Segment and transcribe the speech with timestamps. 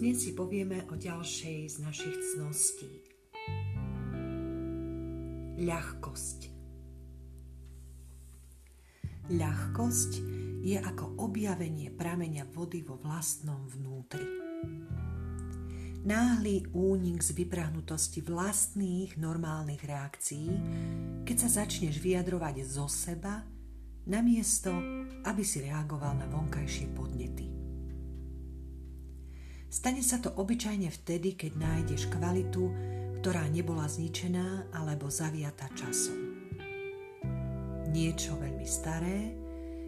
[0.00, 2.88] si povieme o ďalšej z našich cností.
[5.60, 6.40] Ľahkosť.
[9.28, 10.12] Ľahkosť
[10.64, 14.24] je ako objavenie prameňa vody vo vlastnom vnútri.
[16.08, 20.48] Náhly únik z vyprahnutosti vlastných normálnych reakcií,
[21.28, 23.44] keď sa začneš vyjadrovať zo seba,
[24.08, 24.72] namiesto,
[25.28, 27.69] aby si reagoval na vonkajšie podnety.
[29.70, 32.74] Stane sa to obyčajne vtedy, keď nájdeš kvalitu,
[33.22, 36.18] ktorá nebola zničená alebo zaviata časom.
[37.94, 39.30] Niečo veľmi staré,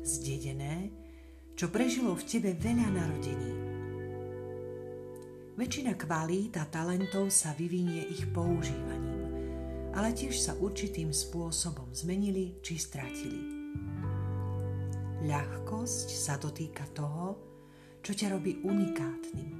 [0.00, 0.88] zdedené,
[1.52, 3.52] čo prežilo v tebe veľa narodení.
[5.60, 9.28] Väčšina kvalít a talentov sa vyvinie ich používaním,
[9.92, 13.44] ale tiež sa určitým spôsobom zmenili či stratili.
[15.20, 17.55] Ľahkosť sa dotýka toho,
[18.06, 19.58] čo ťa robí unikátnym,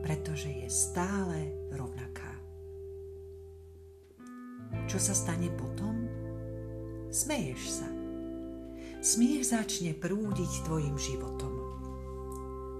[0.00, 2.32] pretože je stále rovnaká.
[4.88, 6.08] Čo sa stane potom?
[7.12, 7.88] Smeješ sa.
[9.04, 11.52] Smiech začne prúdiť tvojim životom.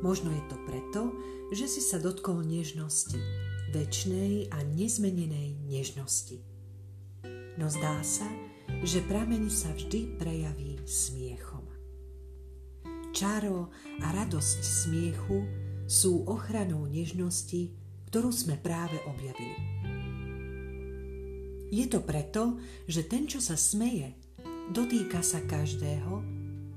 [0.00, 1.12] Možno je to preto,
[1.52, 3.20] že si sa dotkol nežnosti,
[3.76, 6.40] väčšnej a nezmenenej nežnosti.
[7.60, 8.24] No zdá sa,
[8.80, 11.49] že prameň sa vždy prejaví smiechom.
[13.10, 15.42] Čaro a radosť smiechu
[15.90, 17.74] sú ochranou nežnosti,
[18.06, 19.58] ktorú sme práve objavili.
[21.70, 24.14] Je to preto, že ten, čo sa smeje,
[24.70, 26.22] dotýka sa každého,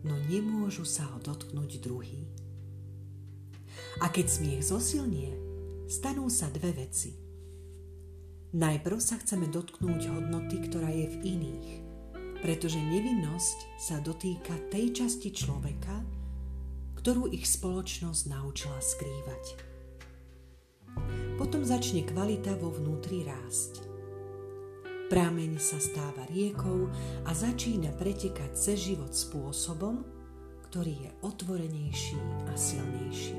[0.06, 2.30] no nemôžu sa ho dotknúť druhý.
[4.02, 5.34] A keď smiech zosilnie,
[5.86, 7.14] stanú sa dve veci.
[8.54, 11.70] Najprv sa chceme dotknúť hodnoty, ktorá je v iných,
[12.46, 16.23] pretože nevinnosť sa dotýka tej časti človeka,
[17.04, 19.60] ktorú ich spoločnosť naučila skrývať.
[21.36, 23.84] Potom začne kvalita vo vnútri rásť.
[25.12, 26.88] Prameň sa stáva riekou
[27.28, 30.00] a začína pretekať cez život spôsobom,
[30.72, 33.36] ktorý je otvorenejší a silnejší.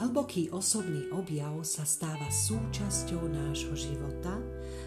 [0.00, 4.40] Hlboký osobný objav sa stáva súčasťou nášho života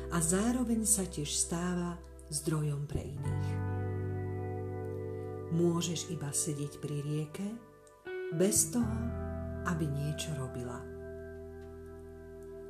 [0.09, 2.02] a zároveň sa tiež stáva
[2.34, 3.66] zdrojom pre iných.
[5.56, 7.47] Môžeš iba sedieť pri rieke
[8.35, 8.97] bez toho,
[9.68, 10.84] aby niečo robila.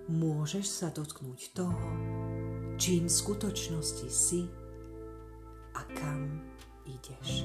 [0.08, 1.90] Môžeš sa dotknúť toho,
[2.78, 4.46] čím v skutočnosti si
[5.74, 6.42] a kam
[6.86, 7.44] ideš.